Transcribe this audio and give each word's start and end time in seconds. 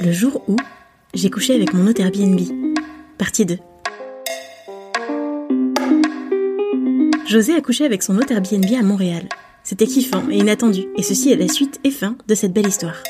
Le 0.00 0.12
jour 0.12 0.44
où 0.46 0.54
j'ai 1.12 1.28
couché 1.28 1.56
avec 1.56 1.74
mon 1.74 1.84
hôte 1.88 1.98
Airbnb. 1.98 2.38
Partie 3.18 3.44
2. 3.44 3.58
José 7.26 7.54
a 7.54 7.60
couché 7.60 7.84
avec 7.84 8.04
son 8.04 8.16
hôte 8.16 8.30
Airbnb 8.30 8.64
à 8.78 8.82
Montréal. 8.82 9.28
C'était 9.64 9.88
kiffant 9.88 10.22
et 10.30 10.38
inattendu, 10.38 10.84
et 10.96 11.02
ceci 11.02 11.32
est 11.32 11.36
la 11.36 11.48
suite 11.48 11.80
et 11.82 11.90
fin 11.90 12.16
de 12.28 12.34
cette 12.36 12.52
belle 12.52 12.68
histoire. 12.68 13.02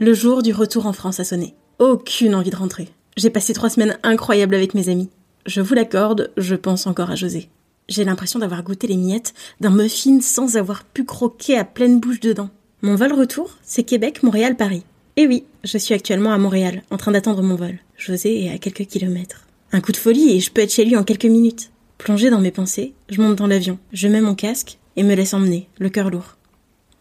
Le 0.00 0.12
jour 0.12 0.42
du 0.42 0.52
retour 0.52 0.84
en 0.84 0.92
France 0.92 1.18
a 1.18 1.24
sonné. 1.24 1.54
Aucune 1.78 2.34
envie 2.34 2.50
de 2.50 2.56
rentrer. 2.56 2.90
J'ai 3.16 3.30
passé 3.30 3.54
trois 3.54 3.70
semaines 3.70 3.98
incroyables 4.02 4.54
avec 4.54 4.74
mes 4.74 4.90
amis. 4.90 5.08
Je 5.46 5.62
vous 5.62 5.74
l'accorde, 5.74 6.30
je 6.36 6.56
pense 6.56 6.86
encore 6.86 7.10
à 7.10 7.14
José. 7.14 7.48
J'ai 7.88 8.04
l'impression 8.04 8.38
d'avoir 8.38 8.62
goûté 8.62 8.86
les 8.86 8.98
miettes 8.98 9.32
d'un 9.60 9.70
muffin 9.70 10.20
sans 10.20 10.58
avoir 10.58 10.84
pu 10.84 11.04
croquer 11.04 11.56
à 11.56 11.64
pleine 11.64 12.00
bouche 12.00 12.20
dedans. 12.20 12.50
Mon 12.82 12.96
vol 12.96 13.14
retour, 13.14 13.56
c'est 13.62 13.82
Québec, 13.82 14.22
Montréal, 14.22 14.56
Paris. 14.56 14.84
Et 15.16 15.26
oui, 15.26 15.44
je 15.64 15.78
suis 15.78 15.94
actuellement 15.94 16.32
à 16.32 16.38
Montréal, 16.38 16.82
en 16.90 16.98
train 16.98 17.12
d'attendre 17.12 17.42
mon 17.42 17.54
vol. 17.54 17.78
José 17.96 18.44
est 18.44 18.50
à 18.50 18.58
quelques 18.58 18.86
kilomètres. 18.86 19.46
Un 19.72 19.80
coup 19.80 19.92
de 19.92 19.96
folie 19.96 20.36
et 20.36 20.40
je 20.40 20.50
peux 20.50 20.60
être 20.60 20.72
chez 20.72 20.84
lui 20.84 20.96
en 20.96 21.02
quelques 21.02 21.24
minutes. 21.24 21.70
Plongé 21.96 22.28
dans 22.28 22.42
mes 22.42 22.50
pensées, 22.50 22.92
je 23.08 23.22
monte 23.22 23.36
dans 23.36 23.46
l'avion, 23.46 23.78
je 23.94 24.06
mets 24.06 24.20
mon 24.20 24.34
casque 24.34 24.78
et 24.96 25.02
me 25.02 25.14
laisse 25.14 25.32
emmener, 25.32 25.66
le 25.78 25.88
cœur 25.88 26.10
lourd. 26.10 26.36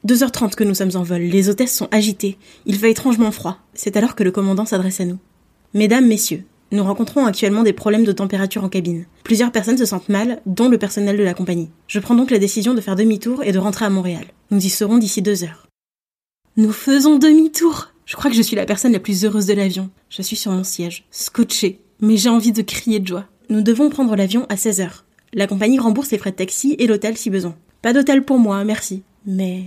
2h30 0.08 0.56
que 0.56 0.64
nous 0.64 0.74
sommes 0.74 0.96
en 0.96 1.04
vol, 1.04 1.22
les 1.22 1.50
hôtesses 1.50 1.76
sont 1.76 1.90
agitées, 1.92 2.38
il 2.66 2.78
fait 2.78 2.92
étrangement 2.92 3.32
froid. 3.32 3.58
C'est 3.74 3.98
alors 3.98 4.16
que 4.16 4.24
le 4.24 4.32
commandant 4.32 4.66
s'adresse 4.66 5.02
à 5.02 5.06
nous. 5.06 5.20
Mesdames, 5.74 6.08
messieurs, 6.08 6.46
nous 6.72 6.84
rencontrons 6.84 7.26
actuellement 7.26 7.64
des 7.64 7.74
problèmes 7.74 8.04
de 8.04 8.12
température 8.12 8.64
en 8.64 8.70
cabine. 8.70 9.06
Plusieurs 9.24 9.52
personnes 9.52 9.78
se 9.78 9.86
sentent 9.86 10.10
mal, 10.10 10.42
dont 10.46 10.68
le 10.68 10.78
personnel 10.78 11.18
de 11.18 11.24
la 11.24 11.34
compagnie. 11.34 11.70
Je 11.88 12.00
prends 12.00 12.16
donc 12.16 12.32
la 12.32 12.40
décision 12.40 12.74
de 12.74 12.82
faire 12.82 12.96
demi-tour 12.96 13.44
et 13.44 13.52
de 13.52 13.60
rentrer 13.60 13.86
à 13.86 13.90
Montréal. 13.90 14.26
Nous 14.52 14.66
y 14.66 14.70
serons 14.70 14.98
d'ici 14.98 15.22
deux 15.22 15.44
heures. 15.44 15.68
Nous 16.58 16.72
faisons 16.72 17.18
demi-tour 17.18 17.94
Je 18.06 18.16
crois 18.16 18.30
que 18.30 18.36
je 18.36 18.42
suis 18.42 18.56
la 18.56 18.66
personne 18.66 18.92
la 18.92 19.00
plus 19.00 19.24
heureuse 19.24 19.46
de 19.46 19.54
l'avion. 19.54 19.90
Je 20.10 20.22
suis 20.22 20.36
sur 20.36 20.52
mon 20.52 20.64
siège, 20.64 21.06
scotché, 21.12 21.80
mais 22.02 22.18
j'ai 22.18 22.30
envie 22.30 22.52
de 22.52 22.62
crier 22.62 23.00
de 23.00 23.08
joie. 23.08 23.26
Nous 23.50 23.62
devons 23.62 23.90
prendre 23.90 24.16
l'avion 24.16 24.46
à 24.50 24.58
16 24.58 24.82
heures. 24.82 25.06
La 25.34 25.48
compagnie 25.48 25.80
rembourse 25.80 26.12
les 26.12 26.18
frais 26.18 26.32
de 26.32 26.36
taxi 26.36 26.76
et 26.80 26.88
l'hôtel 26.88 27.18
si 27.18 27.30
besoin. 27.30 27.56
Pas 27.82 27.94
d'hôtel 27.94 28.24
pour 28.24 28.40
moi, 28.40 28.64
merci. 28.64 29.04
Mais 29.26 29.64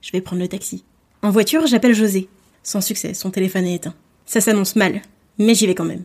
je 0.00 0.12
vais 0.12 0.20
prendre 0.20 0.40
le 0.40 0.48
taxi. 0.48 0.84
En 1.22 1.30
voiture, 1.30 1.66
j'appelle 1.66 1.94
José. 1.94 2.28
Sans 2.62 2.80
succès, 2.80 3.12
son 3.12 3.30
téléphone 3.30 3.64
est 3.64 3.74
éteint. 3.74 3.94
Ça 4.24 4.40
s'annonce 4.40 4.76
mal, 4.76 5.02
mais 5.38 5.54
j'y 5.54 5.66
vais 5.66 5.74
quand 5.74 5.84
même. 5.84 6.04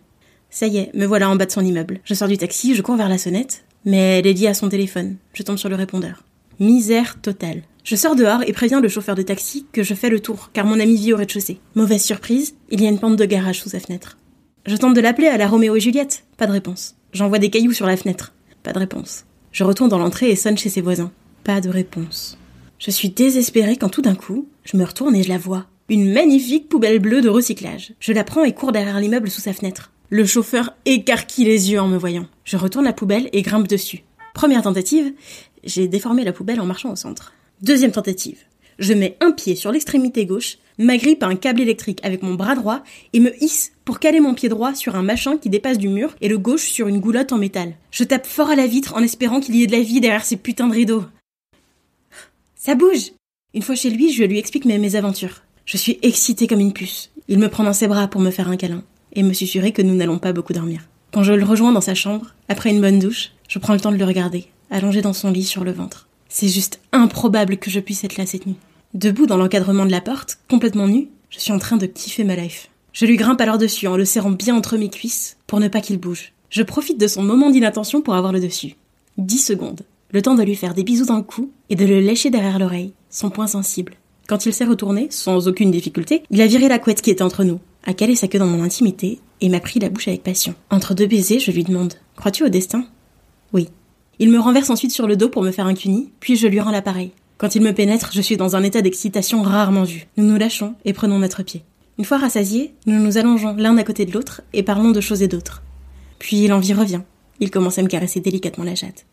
Ça 0.50 0.67
y 0.67 0.78
est, 0.78 0.94
me 0.95 1.05
voilà 1.05 1.30
en 1.30 1.36
bas 1.36 1.45
de 1.45 1.52
son 1.52 1.64
immeuble. 1.64 2.00
Je 2.03 2.14
sors 2.14 2.28
du 2.28 2.38
taxi, 2.38 2.75
je 2.75 2.81
cours 2.81 2.95
vers 2.95 3.09
la 3.09 3.17
sonnette, 3.17 3.64
mais 3.86 4.19
elle 4.19 4.28
est 4.28 4.33
liée 4.33 4.47
à 4.47 4.53
son 4.53 4.69
téléphone. 4.69 5.17
Je 5.33 5.44
tombe 5.44 5.58
sur 5.58 5.69
le 5.69 5.75
répondeur. 5.75 6.23
Misère 6.59 7.22
totale. 7.22 7.61
Je 7.83 7.95
sors 7.95 8.16
dehors 8.16 8.44
et 8.45 8.53
préviens 8.53 8.81
le 8.81 8.89
chauffeur 8.89 9.16
de 9.16 9.22
taxi 9.22 9.66
que 9.72 9.83
je 9.83 9.94
fais 9.94 10.09
le 10.09 10.19
tour, 10.19 10.50
car 10.53 10.66
mon 10.66 10.79
ami 10.79 10.96
vit 10.96 11.13
au 11.13 11.18
rez-de-chaussée. 11.18 11.59
Mauvaise 11.75 12.03
surprise, 12.03 12.56
il 12.69 12.81
y 12.81 12.85
a 12.85 12.90
une 12.90 13.00
pente 13.00 13.16
de 13.16 13.25
garage 13.25 13.62
sous 13.62 13.69
sa 13.69 13.79
fenêtre. 13.79 14.18
Je 14.66 14.75
tente 14.75 14.96
de 14.96 15.01
l'appeler 15.01 15.28
à 15.28 15.38
la 15.38 15.47
Roméo 15.47 15.75
et 15.75 15.79
Juliette. 15.79 16.25
Pas 16.38 16.47
de 16.47 16.52
réponse. 16.52 16.96
J'envoie 17.13 17.40
des 17.40 17.50
cailloux 17.50 17.73
sur 17.73 17.85
la 17.85 17.97
fenêtre. 17.97 18.34
Pas 18.62 18.73
de 18.73 18.79
réponse. 18.79 19.25
Je 19.52 19.63
retourne 19.63 19.90
dans 19.90 19.97
l'entrée 19.97 20.29
et 20.29 20.35
sonne 20.35 20.57
chez 20.57 20.69
ses 20.69 20.81
voisins. 20.81 21.12
Pas 21.44 21.62
de 21.62 21.69
réponse. 21.69 22.38
Je 22.78 22.91
suis 22.91 23.09
désespérée 23.09 23.78
quand 23.78 23.90
tout 23.90 24.02
d'un 24.02 24.16
coup, 24.16 24.47
je 24.63 24.78
me 24.78 24.84
retourne 24.84 25.16
et 25.16 25.23
je 25.23 25.29
la 25.29 25.38
vois. 25.38 25.66
Une 25.90 26.13
magnifique 26.13 26.69
poubelle 26.69 27.00
bleue 27.00 27.22
de 27.22 27.29
recyclage. 27.29 27.94
Je 28.00 28.13
la 28.13 28.23
prends 28.23 28.44
et 28.44 28.53
cours 28.53 28.72
derrière 28.72 29.00
l'immeuble 29.00 29.29
sous 29.29 29.41
sa 29.41 29.53
fenêtre. 29.53 29.91
Le 30.12 30.25
chauffeur 30.25 30.74
écarquille 30.86 31.46
les 31.46 31.72
yeux 31.72 31.80
en 31.80 31.88
me 31.88 31.97
voyant. 31.97 32.25
Je 32.44 32.58
retourne 32.58 32.86
la 32.86 32.94
poubelle 32.94 33.30
et 33.31 33.44
grimpe 33.44 33.68
dessus. 33.68 34.03
Première 34.34 34.64
tentative, 34.64 35.14
j'ai 35.64 35.88
déformé 35.88 36.24
la 36.24 36.34
poubelle 36.34 36.59
en 36.59 36.66
marchant 36.66 36.92
au 36.92 36.96
centre. 36.96 37.34
Deuxième 37.62 37.92
tentative, 37.92 38.40
je 38.80 38.94
mets 38.94 39.18
un 39.22 39.31
pied 39.31 39.56
sur 39.56 39.72
l'extrémité 39.72 40.25
gauche, 40.25 40.58
m'agrippe 40.80 41.22
à 41.22 41.28
un 41.28 41.36
câble 41.36 41.62
électrique 41.62 42.00
avec 42.02 42.24
mon 42.24 42.34
bras 42.34 42.56
droit 42.56 42.81
et 43.14 43.20
me 43.20 43.31
hisse 43.44 43.74
pour 43.86 44.00
caler 44.00 44.20
mon 44.20 44.34
pied 44.34 44.50
droit 44.50 44.74
sur 44.74 44.96
un 44.96 45.03
machin 45.03 45.38
qui 45.38 45.52
dépasse 45.52 45.78
du 45.78 45.90
mur 45.90 46.16
et 46.22 46.28
le 46.28 46.40
gauche 46.40 46.72
sur 46.72 46.88
une 46.88 47.00
goulotte 47.00 47.31
en 47.31 47.38
métal. 47.38 47.76
Je 47.91 48.03
tape 48.03 48.26
fort 48.26 48.50
à 48.50 48.56
la 48.56 48.66
vitre 48.66 48.96
en 48.96 49.03
espérant 49.03 49.40
qu'il 49.40 49.56
y 49.56 49.62
ait 49.62 49.68
de 49.68 49.74
la 49.74 49.84
vie 49.84 50.02
derrière 50.02 50.26
ces 50.26 50.38
putains 50.38 50.70
de 50.70 50.74
rideaux. 50.74 51.03
Ça 52.56 52.74
bouge 52.74 53.12
Une 53.53 53.62
fois 53.62 53.76
chez 53.76 53.91
lui, 53.91 54.12
je 54.12 54.24
lui 54.24 54.40
explique 54.40 54.66
mes 54.66 54.80
mésaventures. 54.80 55.44
Je 55.66 55.78
suis 55.78 56.00
excitée 56.02 56.47
comme 56.47 56.62
une 56.62 56.74
puce. 56.74 57.12
Il 57.28 57.38
me 57.38 57.50
prend 57.50 57.64
dans 57.64 57.74
ses 57.74 57.88
bras 57.88 58.08
pour 58.08 58.22
me 58.22 58.31
faire 58.31 58.50
un 58.50 58.58
câlin 58.58 58.84
et 59.14 59.24
me 59.24 59.34
susurrer 59.34 59.72
que 59.72 59.81
nous 59.81 59.96
n'allons 59.96 60.20
pas 60.20 60.34
beaucoup 60.34 60.53
dormir. 60.53 60.81
Quand 61.12 61.24
je 61.24 61.34
le 61.34 61.44
rejoins 61.44 61.72
dans 61.72 61.81
sa 61.81 61.96
chambre, 61.96 62.34
après 62.47 62.70
une 62.70 62.81
bonne 62.81 63.00
douche, 63.00 63.31
je 63.47 63.59
prends 63.59 63.74
le 63.74 63.80
temps 63.80 63.92
de 63.92 63.97
le 63.97 64.06
regarder, 64.06 64.47
allongé 64.70 65.02
dans 65.02 65.14
son 65.14 65.31
lit 65.31 65.44
sur 65.44 65.64
le 65.64 65.72
ventre. 65.72 66.08
C'est 66.28 66.47
juste 66.47 66.80
improbable 66.92 67.58
que 67.58 67.72
je 67.72 67.80
puisse 67.80 68.03
être 68.03 68.18
là 68.18 68.25
cette 68.25 68.46
nuit. 68.46 68.58
Debout 68.94 69.25
dans 69.25 69.38
l'encadrement 69.38 69.86
de 69.86 69.92
la 69.92 70.02
porte, 70.02 70.40
complètement 70.50 70.88
nu, 70.88 71.08
je 71.30 71.40
suis 71.40 71.52
en 71.52 71.59
train 71.59 71.78
de 71.78 71.86
kiffer 71.88 72.24
ma 72.24 72.36
life. 72.36 72.70
Je 72.94 73.06
lui 73.06 73.18
grimpe 73.18 73.42
alors 73.42 73.58
dessus 73.58 73.88
en 73.88 73.97
le 73.97 74.06
serrant 74.06 74.31
bien 74.31 74.56
entre 74.56 74.78
mes 74.78 74.90
cuisses 74.90 75.38
pour 75.47 75.59
ne 75.59 75.68
pas 75.68 75.81
qu'il 75.81 75.97
bouge. 75.97 76.34
Je 76.50 76.64
profite 76.64 77.00
de 77.00 77.08
son 77.08 77.24
moment 77.24 77.50
d'inattention 77.50 78.02
pour 78.02 78.16
avoir 78.16 78.34
le 78.34 78.40
dessus. 78.40 78.76
Dix 79.18 79.40
secondes. 79.40 79.81
Le 80.12 80.22
temps 80.22 80.36
de 80.36 80.44
lui 80.44 80.56
faire 80.56 80.74
des 80.74 80.84
bisous 80.84 81.06
dans 81.06 81.18
le 81.18 81.24
cou 81.24 81.52
et 81.70 81.76
de 81.76 81.86
le 81.86 82.00
lécher 82.00 82.31
derrière 82.31 82.58
l'oreille, 82.58 82.94
son 83.12 83.30
point 83.30 83.46
sensible. 83.47 83.94
Quand 84.28 84.46
il 84.46 84.53
s'est 84.53 84.66
retourné, 84.66 85.08
sans 85.12 85.47
aucune 85.47 85.72
difficulté, 85.72 86.24
il 86.31 86.41
a 86.41 86.47
viré 86.47 86.68
la 86.68 86.80
couette 86.80 87.02
qui 87.02 87.12
était 87.12 87.24
entre 87.24 87.44
nous, 87.44 87.59
a 87.85 87.94
calé 87.94 88.16
sa 88.16 88.28
queue 88.28 88.40
dans 88.40 88.47
mon 88.47 88.63
intimité 88.63 89.19
et 89.41 89.50
m'a 89.50 89.59
pris 89.59 89.79
la 89.79 89.90
bouche 89.90 90.07
avec 90.07 90.23
passion. 90.23 90.56
Entre 90.69 90.94
deux 90.94 91.07
baisers, 91.07 91.40
je 91.40 91.51
lui 91.51 91.63
demande 91.63 91.94
Crois-tu 92.16 92.44
au 92.44 92.50
destin? 92.50 92.85
Oui. 93.53 93.69
Il 94.19 94.29
me 94.29 94.40
renverse 94.40 94.69
ensuite 94.69 94.91
sur 94.91 95.07
le 95.07 95.16
dos 95.16 95.29
pour 95.29 95.44
me 95.44 95.51
faire 95.51 95.66
un 95.66 95.73
cuni, 95.73 96.12
puis 96.19 96.35
je 96.35 96.47
lui 96.47 96.59
rends 96.59 96.72
l'appareil. 96.72 97.12
Quand 97.38 97.56
il 97.56 97.62
me 97.62 97.73
pénètre, 97.73 98.12
je 98.13 98.22
suis 98.22 98.35
dans 98.35 98.57
un 98.57 98.63
état 98.63 98.81
d'excitation 98.81 99.41
rarement 99.41 99.85
vu. 99.85 100.07
Nous 100.17 100.25
nous 100.25 100.38
lâchons 100.38 100.75
et 100.84 100.91
prenons 100.91 101.19
notre 101.19 101.41
pied. 101.41 101.63
Une 101.97 102.06
fois 102.06 102.17
rassasiés, 102.17 102.73
nous 102.85 103.00
nous 103.00 103.17
allongeons 103.17 103.56
l'un 103.56 103.78
à 103.78 103.84
côté 103.84 104.06
de 104.06 104.11
l'autre 104.11 104.41
et 104.51 104.63
parlons 104.63 104.91
de 104.91 105.01
choses 105.01 105.23
et 105.23 105.29
d'autres. 105.29 105.63
Puis 106.19 106.47
l'envie 106.47 106.73
revient. 106.73 107.01
Il 107.40 107.50
commence 107.50 107.78
à 107.78 107.81
me 107.81 107.88
caresser 107.88 108.19
délicatement 108.19 108.66
la 108.66 108.75
jatte. 108.75 109.06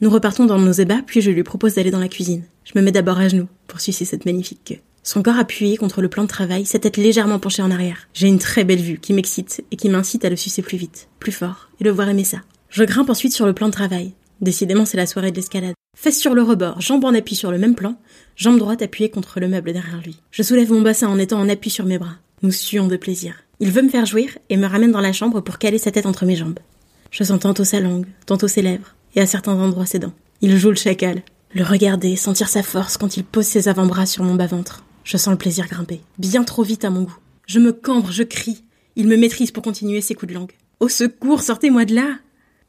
Nous 0.00 0.10
repartons 0.10 0.46
dans 0.46 0.58
nos 0.58 0.72
ébats, 0.72 1.02
puis 1.06 1.20
je 1.20 1.30
lui 1.30 1.42
propose 1.42 1.74
d'aller 1.74 1.90
dans 1.90 2.00
la 2.00 2.08
cuisine. 2.08 2.44
Je 2.64 2.72
me 2.74 2.82
mets 2.82 2.92
d'abord 2.92 3.18
à 3.18 3.28
genoux 3.28 3.48
pour 3.66 3.80
sucer 3.80 4.04
cette 4.04 4.24
magnifique 4.24 4.64
queue. 4.64 4.80
Son 5.06 5.22
corps 5.22 5.38
appuyé 5.38 5.76
contre 5.76 6.00
le 6.00 6.08
plan 6.08 6.22
de 6.22 6.28
travail, 6.28 6.64
sa 6.64 6.78
tête 6.78 6.96
légèrement 6.96 7.38
penchée 7.38 7.60
en 7.60 7.70
arrière. 7.70 8.08
J'ai 8.14 8.26
une 8.26 8.38
très 8.38 8.64
belle 8.64 8.80
vue 8.80 8.98
qui 8.98 9.12
m'excite 9.12 9.62
et 9.70 9.76
qui 9.76 9.90
m'incite 9.90 10.24
à 10.24 10.30
le 10.30 10.36
sucer 10.36 10.62
plus 10.62 10.78
vite, 10.78 11.08
plus 11.20 11.30
fort, 11.30 11.68
et 11.78 11.84
le 11.84 11.90
voir 11.90 12.08
aimer 12.08 12.24
ça. 12.24 12.38
Je 12.70 12.84
grimpe 12.84 13.10
ensuite 13.10 13.34
sur 13.34 13.44
le 13.44 13.52
plan 13.52 13.66
de 13.66 13.72
travail. 13.72 14.14
Décidément, 14.40 14.86
c'est 14.86 14.96
la 14.96 15.06
soirée 15.06 15.30
de 15.30 15.36
l'escalade. 15.36 15.74
Fesse 15.94 16.18
sur 16.18 16.34
le 16.34 16.42
rebord, 16.42 16.80
jambe 16.80 17.04
en 17.04 17.12
appui 17.12 17.36
sur 17.36 17.52
le 17.52 17.58
même 17.58 17.74
plan, 17.74 17.96
jambe 18.34 18.58
droite 18.58 18.80
appuyée 18.80 19.10
contre 19.10 19.40
le 19.40 19.48
meuble 19.48 19.74
derrière 19.74 20.00
lui. 20.02 20.16
Je 20.30 20.42
soulève 20.42 20.72
mon 20.72 20.80
bassin 20.80 21.08
en 21.08 21.18
étant 21.18 21.38
en 21.38 21.50
appui 21.50 21.68
sur 21.68 21.84
mes 21.84 21.98
bras. 21.98 22.16
Nous 22.40 22.50
suons 22.50 22.88
de 22.88 22.96
plaisir. 22.96 23.34
Il 23.60 23.70
veut 23.70 23.82
me 23.82 23.90
faire 23.90 24.06
jouir 24.06 24.38
et 24.48 24.56
me 24.56 24.66
ramène 24.66 24.92
dans 24.92 25.02
la 25.02 25.12
chambre 25.12 25.42
pour 25.42 25.58
caler 25.58 25.78
sa 25.78 25.90
tête 25.90 26.06
entre 26.06 26.24
mes 26.24 26.34
jambes. 26.34 26.58
Je 27.10 27.24
sens 27.24 27.40
tantôt 27.40 27.64
sa 27.64 27.80
langue, 27.80 28.06
tantôt 28.24 28.48
ses 28.48 28.62
lèvres, 28.62 28.94
et 29.14 29.20
à 29.20 29.26
certains 29.26 29.52
endroits 29.52 29.86
ses 29.86 29.98
dents. 29.98 30.14
Il 30.40 30.56
joue 30.56 30.70
le 30.70 30.76
chacal. 30.76 31.22
Le 31.52 31.62
regarder, 31.62 32.16
sentir 32.16 32.48
sa 32.48 32.62
force 32.62 32.96
quand 32.96 33.18
il 33.18 33.22
pose 33.22 33.44
ses 33.44 33.68
avant-bras 33.68 34.06
sur 34.06 34.24
mon 34.24 34.34
bas-ventre. 34.34 34.83
Je 35.04 35.18
sens 35.18 35.32
le 35.32 35.38
plaisir 35.38 35.68
grimper. 35.68 36.00
Bien 36.18 36.44
trop 36.44 36.62
vite 36.62 36.84
à 36.84 36.90
mon 36.90 37.02
goût. 37.02 37.18
Je 37.46 37.60
me 37.60 37.72
cambre, 37.72 38.10
je 38.10 38.22
crie. 38.22 38.64
Il 38.96 39.06
me 39.06 39.16
maîtrise 39.16 39.50
pour 39.50 39.62
continuer 39.62 40.00
ses 40.00 40.14
coups 40.14 40.32
de 40.32 40.34
langue. 40.34 40.52
Au 40.80 40.88
secours, 40.88 41.42
sortez-moi 41.42 41.84
de 41.84 41.94
là! 41.94 42.18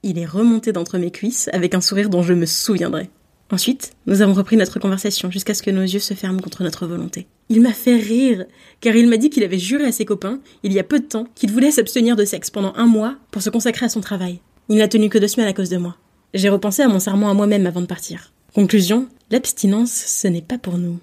Il 0.03 0.19
est 0.19 0.25
remonté 0.25 0.71
d'entre 0.71 0.97
mes 0.97 1.11
cuisses 1.11 1.49
avec 1.53 1.73
un 1.73 1.81
sourire 1.81 2.09
dont 2.09 2.21
je 2.21 2.33
me 2.33 2.45
souviendrai. 2.45 3.09
Ensuite, 3.51 3.93
nous 4.05 4.21
avons 4.21 4.33
repris 4.33 4.57
notre 4.57 4.79
conversation 4.79 5.31
jusqu'à 5.31 5.53
ce 5.53 5.63
que 5.63 5.71
nos 5.71 5.81
yeux 5.81 5.99
se 5.99 6.13
ferment 6.13 6.41
contre 6.41 6.63
notre 6.63 6.87
volonté. 6.87 7.27
Il 7.49 7.61
m'a 7.61 7.73
fait 7.73 7.95
rire, 7.95 8.45
car 8.81 8.95
il 8.95 9.07
m'a 9.07 9.17
dit 9.17 9.29
qu'il 9.29 9.43
avait 9.43 9.59
juré 9.59 9.85
à 9.85 9.91
ses 9.91 10.05
copains, 10.05 10.39
il 10.63 10.73
y 10.73 10.79
a 10.79 10.83
peu 10.83 10.99
de 10.99 11.05
temps, 11.05 11.27
qu'il 11.35 11.51
voulait 11.51 11.71
s'abstenir 11.71 12.15
de 12.15 12.25
sexe 12.25 12.49
pendant 12.49 12.73
un 12.75 12.87
mois 12.87 13.15
pour 13.31 13.41
se 13.41 13.51
consacrer 13.51 13.85
à 13.85 13.89
son 13.89 14.01
travail. 14.01 14.41
Il 14.67 14.77
n'a 14.77 14.87
tenu 14.87 15.09
que 15.09 15.19
deux 15.19 15.27
semaines 15.27 15.47
à 15.47 15.53
cause 15.53 15.69
de 15.69 15.77
moi. 15.77 15.95
J'ai 16.33 16.49
repensé 16.49 16.81
à 16.81 16.87
mon 16.87 16.99
serment 16.99 17.29
à 17.29 17.33
moi-même 17.33 17.67
avant 17.67 17.81
de 17.81 17.85
partir. 17.85 18.33
Conclusion, 18.53 19.07
l'abstinence, 19.29 19.91
ce 19.91 20.27
n'est 20.27 20.41
pas 20.41 20.57
pour 20.57 20.77
nous. 20.77 20.99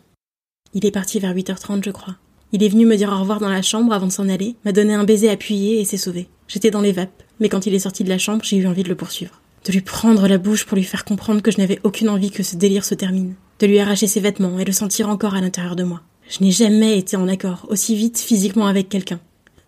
Il 0.75 0.87
est 0.87 0.91
parti 0.91 1.19
vers 1.19 1.35
8h30, 1.35 1.85
je 1.85 1.91
crois. 1.91 2.17
Il 2.53 2.63
est 2.63 2.69
venu 2.69 2.87
me 2.87 2.97
dire 2.97 3.13
au 3.13 3.19
revoir 3.19 3.41
dans 3.41 3.51
la 3.51 3.61
chambre 3.61 3.93
avant 3.93 4.07
de 4.07 4.13
s'en 4.13 4.29
aller, 4.29 4.57
m'a 4.65 4.73
donné 4.73 4.95
un 4.95 5.05
baiser 5.05 5.29
appuyé 5.29 5.81
et 5.81 5.85
s'est 5.85 5.99
sauvé. 5.99 6.29
J'étais 6.49 6.71
dans 6.71 6.81
les 6.81 6.93
vapes, 6.93 7.23
mais 7.41 7.51
quand 7.51 7.67
il 7.67 7.75
est 7.75 7.79
sorti 7.79 8.05
de 8.05 8.09
la 8.09 8.19
chambre, 8.19 8.43
j'ai 8.43 8.57
eu 8.57 8.67
envie 8.67 8.83
de 8.83 8.89
le 8.89 8.95
poursuivre. 8.95 9.41
De 9.67 9.73
lui 9.73 9.83
prendre 9.83 10.27
la 10.27 10.39
bouche 10.39 10.65
pour 10.65 10.77
lui 10.77 10.85
faire 10.85 11.05
comprendre 11.05 11.43
que 11.43 11.51
je 11.51 11.59
n'avais 11.59 11.79
aucune 11.85 12.09
envie 12.09 12.31
que 12.31 12.43
ce 12.43 12.57
délire 12.57 12.85
se 12.85 12.95
termine. 12.95 13.35
De 13.59 13.67
lui 13.67 13.79
arracher 13.79 14.07
ses 14.07 14.21
vêtements 14.21 14.59
et 14.59 14.65
le 14.65 14.73
sentir 14.73 15.09
encore 15.09 15.35
à 15.35 15.41
l'intérieur 15.41 15.77
de 15.77 15.85
moi. 15.85 16.01
Je 16.29 16.43
n'ai 16.43 16.51
jamais 16.51 16.99
été 16.99 17.17
en 17.17 17.29
accord 17.29 17.67
aussi 17.69 17.95
vite 17.95 18.19
physiquement 18.19 18.67
avec 18.67 18.89
quelqu'un. 18.89 19.21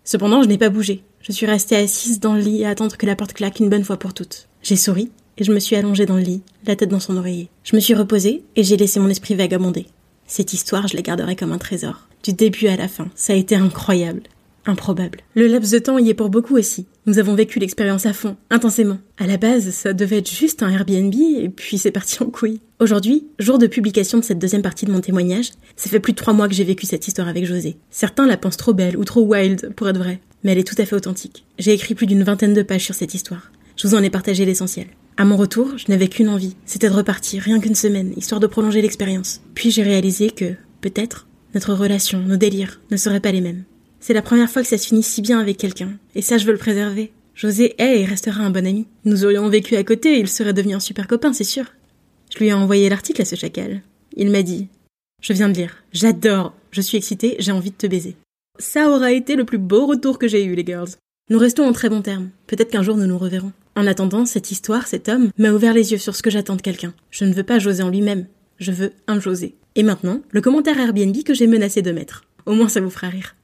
Cependant, 0.03 0.41
je 0.41 0.47
n'ai 0.47 0.57
pas 0.57 0.69
bougé. 0.69 1.03
Je 1.21 1.31
suis 1.31 1.45
restée 1.45 1.75
assise 1.75 2.19
dans 2.19 2.33
le 2.33 2.41
lit 2.41 2.65
à 2.65 2.69
attendre 2.69 2.97
que 2.97 3.05
la 3.05 3.15
porte 3.15 3.33
claque 3.33 3.59
une 3.59 3.69
bonne 3.69 3.83
fois 3.83 3.97
pour 3.97 4.13
toutes. 4.13 4.47
J'ai 4.63 4.75
souri 4.75 5.11
et 5.37 5.43
je 5.43 5.51
me 5.51 5.59
suis 5.59 5.75
allongée 5.75 6.05
dans 6.05 6.17
le 6.17 6.21
lit, 6.21 6.41
la 6.65 6.75
tête 6.75 6.89
dans 6.89 6.99
son 6.99 7.17
oreiller. 7.17 7.49
Je 7.63 7.75
me 7.75 7.81
suis 7.81 7.93
reposée 7.93 8.43
et 8.55 8.63
j'ai 8.63 8.77
laissé 8.77 8.99
mon 8.99 9.09
esprit 9.09 9.35
vagabonder. 9.35 9.87
Cette 10.27 10.53
histoire, 10.53 10.87
je 10.87 10.95
la 10.95 11.01
garderai 11.01 11.35
comme 11.35 11.51
un 11.51 11.57
trésor. 11.57 12.07
Du 12.23 12.33
début 12.33 12.67
à 12.67 12.75
la 12.75 12.87
fin, 12.87 13.09
ça 13.15 13.33
a 13.33 13.35
été 13.35 13.55
incroyable 13.55 14.21
improbable. 14.67 15.19
Le 15.35 15.47
laps 15.47 15.71
de 15.71 15.79
temps 15.79 15.97
y 15.97 16.09
est 16.09 16.13
pour 16.15 16.29
beaucoup 16.29 16.57
aussi. 16.57 16.87
Nous 17.05 17.19
avons 17.19 17.35
vécu 17.35 17.59
l'expérience 17.59 18.05
à 18.05 18.13
fond, 18.13 18.35
intensément. 18.49 18.97
À 19.17 19.27
la 19.27 19.37
base, 19.37 19.69
ça 19.69 19.93
devait 19.93 20.17
être 20.17 20.31
juste 20.31 20.63
un 20.63 20.69
Airbnb, 20.69 21.13
et 21.13 21.49
puis 21.49 21.77
c'est 21.77 21.91
parti 21.91 22.21
en 22.23 22.27
couille. 22.27 22.61
Aujourd'hui, 22.79 23.27
jour 23.39 23.57
de 23.57 23.67
publication 23.67 24.17
de 24.17 24.23
cette 24.23 24.39
deuxième 24.39 24.61
partie 24.61 24.85
de 24.85 24.91
mon 24.91 25.01
témoignage, 25.01 25.51
ça 25.75 25.89
fait 25.89 25.99
plus 25.99 26.13
de 26.13 26.17
trois 26.17 26.33
mois 26.33 26.47
que 26.47 26.55
j'ai 26.55 26.63
vécu 26.63 26.85
cette 26.85 27.07
histoire 27.07 27.27
avec 27.27 27.45
José. 27.45 27.77
Certains 27.89 28.25
la 28.25 28.37
pensent 28.37 28.57
trop 28.57 28.73
belle 28.73 28.97
ou 28.97 29.03
trop 29.03 29.21
wild 29.21 29.73
pour 29.75 29.87
être 29.87 29.99
vraie, 29.99 30.19
mais 30.43 30.51
elle 30.51 30.57
est 30.57 30.67
tout 30.67 30.81
à 30.81 30.85
fait 30.85 30.95
authentique. 30.95 31.45
J'ai 31.59 31.73
écrit 31.73 31.95
plus 31.95 32.07
d'une 32.07 32.23
vingtaine 32.23 32.53
de 32.53 32.63
pages 32.63 32.85
sur 32.85 32.95
cette 32.95 33.13
histoire. 33.13 33.51
Je 33.77 33.87
vous 33.87 33.95
en 33.95 34.03
ai 34.03 34.09
partagé 34.09 34.45
l'essentiel. 34.45 34.87
À 35.17 35.23
mon 35.23 35.37
retour, 35.37 35.77
je 35.77 35.85
n'avais 35.87 36.09
qu'une 36.09 36.27
envie, 36.27 36.57
c'était 36.65 36.89
de 36.89 36.93
repartir, 36.93 37.41
rien 37.41 37.61
qu'une 37.61 37.73
semaine, 37.75 38.13
histoire 38.17 38.41
de 38.41 38.47
prolonger 38.47 38.81
l'expérience. 38.81 39.41
Puis 39.53 39.71
j'ai 39.71 39.81
réalisé 39.81 40.29
que, 40.29 40.55
peut-être, 40.81 41.25
notre 41.53 41.73
relation, 41.73 42.19
nos 42.19 42.35
délires, 42.35 42.81
ne 42.91 42.97
seraient 42.97 43.21
pas 43.21 43.31
les 43.31 43.39
mêmes. 43.39 43.63
C'est 44.01 44.13
la 44.13 44.21
première 44.21 44.49
fois 44.49 44.61
que 44.61 44.67
ça 44.67 44.77
se 44.77 44.87
finit 44.87 45.03
si 45.03 45.21
bien 45.21 45.39
avec 45.39 45.55
quelqu'un, 45.57 45.93
et 46.15 46.21
ça 46.21 46.37
je 46.37 46.45
veux 46.45 46.51
le 46.51 46.57
préserver. 46.57 47.13
José 47.33 47.75
est 47.77 48.01
et 48.01 48.05
restera 48.05 48.43
un 48.43 48.49
bon 48.49 48.67
ami. 48.67 48.87
Nous 49.05 49.23
aurions 49.23 49.47
vécu 49.47 49.77
à 49.77 49.85
côté 49.85 50.17
et 50.17 50.19
il 50.19 50.27
serait 50.27 50.53
devenu 50.53 50.75
un 50.75 50.81
super 50.81 51.07
copain, 51.07 51.31
c'est 51.31 51.45
sûr. 51.45 51.65
Je 52.33 52.39
lui 52.39 52.47
ai 52.47 52.53
envoyé 52.53 52.89
l'article 52.89 53.21
à 53.21 53.25
ce 53.25 53.37
chacal. 53.37 53.81
Il 54.17 54.31
m'a 54.31 54.43
dit 54.43 54.67
Je 55.21 55.31
viens 55.31 55.47
de 55.47 55.55
lire. 55.55 55.83
J'adore. 55.93 56.53
Je 56.71 56.81
suis 56.81 56.97
excitée, 56.97 57.37
j'ai 57.39 57.53
envie 57.53 57.71
de 57.71 57.77
te 57.77 57.87
baiser. 57.87 58.17
Ça 58.59 58.89
aura 58.89 59.13
été 59.13 59.37
le 59.37 59.45
plus 59.45 59.57
beau 59.59 59.85
retour 59.85 60.19
que 60.19 60.27
j'ai 60.27 60.43
eu, 60.43 60.55
les 60.55 60.65
girls. 60.65 60.89
Nous 61.29 61.39
restons 61.39 61.65
en 61.65 61.71
très 61.71 61.89
bons 61.89 62.01
termes. 62.01 62.29
Peut-être 62.47 62.71
qu'un 62.71 62.83
jour 62.83 62.97
nous 62.97 63.07
nous 63.07 63.17
reverrons. 63.17 63.53
En 63.77 63.87
attendant, 63.87 64.25
cette 64.25 64.51
histoire, 64.51 64.87
cet 64.87 65.09
homme, 65.09 65.31
m'a 65.37 65.51
ouvert 65.51 65.73
les 65.73 65.91
yeux 65.91 65.97
sur 65.97 66.15
ce 66.15 66.23
que 66.23 66.29
j'attends 66.29 66.55
de 66.55 66.61
quelqu'un. 66.61 66.93
Je 67.11 67.25
ne 67.25 67.33
veux 67.33 67.43
pas 67.43 67.59
José 67.59 67.83
en 67.83 67.89
lui-même. 67.89 68.25
Je 68.57 68.71
veux 68.71 68.93
un 69.07 69.19
José. 69.19 69.55
Et 69.75 69.83
maintenant, 69.83 70.21
le 70.31 70.39
commentaire 70.39 70.79
Airbnb 70.79 71.15
que 71.23 71.33
j'ai 71.33 71.47
menacé 71.47 71.81
de 71.81 71.91
mettre. 71.91 72.23
Au 72.45 72.53
moins 72.53 72.69
ça 72.69 72.79
vous 72.79 72.89
fera 72.89 73.09
rire. 73.09 73.35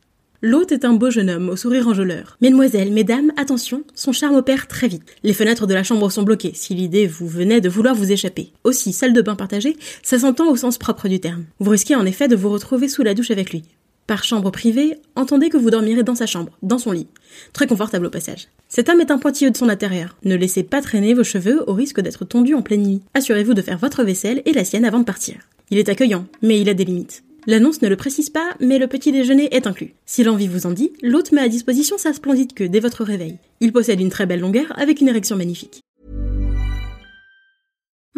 L'hôte 0.43 0.71
est 0.71 0.85
un 0.85 0.93
beau 0.93 1.11
jeune 1.11 1.29
homme, 1.29 1.49
au 1.49 1.55
sourire 1.55 1.87
enjôleur. 1.87 2.37
Mesdemoiselles, 2.41 2.91
mesdames, 2.91 3.31
attention, 3.37 3.83
son 3.93 4.11
charme 4.11 4.35
opère 4.35 4.67
très 4.67 4.87
vite. 4.87 5.03
Les 5.21 5.33
fenêtres 5.33 5.67
de 5.67 5.73
la 5.73 5.83
chambre 5.83 6.09
sont 6.09 6.23
bloquées, 6.23 6.53
si 6.55 6.73
l'idée 6.73 7.05
vous 7.05 7.27
venait 7.27 7.61
de 7.61 7.69
vouloir 7.69 7.93
vous 7.93 8.11
échapper. 8.11 8.51
Aussi, 8.63 8.91
salle 8.93 9.13
de 9.13 9.21
bain 9.21 9.35
partagée, 9.35 9.77
ça 10.01 10.17
s'entend 10.17 10.49
au 10.49 10.55
sens 10.55 10.79
propre 10.79 11.09
du 11.09 11.19
terme. 11.19 11.45
Vous 11.59 11.69
risquez 11.69 11.95
en 11.95 12.05
effet 12.05 12.27
de 12.27 12.35
vous 12.35 12.49
retrouver 12.49 12.87
sous 12.87 13.03
la 13.03 13.13
douche 13.13 13.29
avec 13.29 13.51
lui. 13.51 13.65
Par 14.07 14.23
chambre 14.23 14.51
privée, 14.51 14.95
entendez 15.15 15.49
que 15.49 15.57
vous 15.57 15.69
dormirez 15.69 16.03
dans 16.03 16.15
sa 16.15 16.25
chambre, 16.25 16.57
dans 16.63 16.77
son 16.77 16.91
lit. 16.91 17.07
Très 17.53 17.67
confortable 17.67 18.07
au 18.07 18.09
passage. 18.09 18.49
Cet 18.67 18.89
homme 18.89 19.01
est 19.01 19.11
un 19.11 19.17
pointilleux 19.17 19.51
de 19.51 19.57
son 19.57 19.69
intérieur. 19.69 20.17
Ne 20.23 20.35
laissez 20.35 20.63
pas 20.63 20.81
traîner 20.81 21.13
vos 21.13 21.23
cheveux 21.23 21.63
au 21.69 21.73
risque 21.73 22.01
d'être 22.01 22.25
tondus 22.25 22.55
en 22.55 22.61
pleine 22.61 22.83
nuit. 22.83 23.01
Assurez-vous 23.13 23.53
de 23.53 23.61
faire 23.61 23.77
votre 23.77 24.03
vaisselle 24.03 24.41
et 24.45 24.53
la 24.53 24.65
sienne 24.65 24.85
avant 24.85 24.99
de 24.99 25.05
partir. 25.05 25.35
Il 25.69 25.77
est 25.77 25.89
accueillant, 25.89 26.25
mais 26.41 26.59
il 26.59 26.69
a 26.69 26.73
des 26.73 26.85
limites. 26.85 27.23
L'annonce 27.47 27.81
ne 27.81 27.87
le 27.87 27.95
précise 27.95 28.29
pas, 28.29 28.55
mais 28.59 28.77
le 28.77 28.87
petit 28.87 29.11
déjeuner 29.11 29.53
est 29.55 29.65
inclus. 29.65 29.95
Si 30.05 30.23
l'envie 30.23 30.47
vous 30.47 30.67
en 30.67 30.71
dit, 30.71 30.91
l'hôte 31.01 31.31
met 31.31 31.41
à 31.41 31.47
disposition 31.47 31.97
sa 31.97 32.13
splendide 32.13 32.53
queue 32.53 32.69
dès 32.69 32.79
votre 32.79 33.03
réveil. 33.03 33.37
Il 33.61 33.73
possède 33.73 33.99
une 33.99 34.11
très 34.11 34.27
belle 34.27 34.41
longueur 34.41 34.71
avec 34.79 35.01
une 35.01 35.07
érection 35.07 35.35
magnifique. 35.35 35.81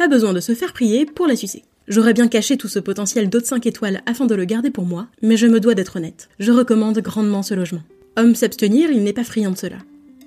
Pas 0.00 0.08
besoin 0.08 0.32
de 0.32 0.40
se 0.40 0.54
faire 0.54 0.72
prier 0.72 1.04
pour 1.04 1.26
la 1.26 1.36
sucer. 1.36 1.62
J'aurais 1.86 2.14
bien 2.14 2.26
caché 2.26 2.56
tout 2.56 2.68
ce 2.68 2.78
potentiel 2.78 3.28
d'hôte 3.28 3.44
5 3.44 3.66
étoiles 3.66 4.00
afin 4.06 4.24
de 4.24 4.34
le 4.34 4.46
garder 4.46 4.70
pour 4.70 4.86
moi, 4.86 5.08
mais 5.20 5.36
je 5.36 5.46
me 5.46 5.60
dois 5.60 5.74
d'être 5.74 5.96
honnête. 5.96 6.30
Je 6.38 6.52
recommande 6.52 6.98
grandement 7.00 7.42
ce 7.42 7.52
logement. 7.52 7.82
Homme 8.16 8.34
s'abstenir, 8.34 8.90
il 8.90 9.02
n'est 9.02 9.12
pas 9.12 9.24
friand 9.24 9.50
de 9.50 9.58
cela. 9.58 9.76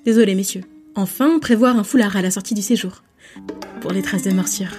Désolé 0.05 0.35
messieurs. 0.35 0.61
Enfin, 0.93 1.39
prévoir 1.39 1.75
un 1.75 1.83
foulard 1.83 2.15
à 2.15 2.21
la 2.21 2.29
sortie 2.29 2.53
du 2.53 2.61
séjour. 2.61 3.01
Pour 3.81 3.93
les 3.93 4.03
traces 4.03 4.25
de 4.25 4.31
morsure. 4.31 4.69